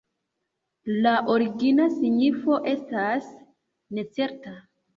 [1.05, 3.31] La origina signifo estas
[4.01, 4.59] necerta.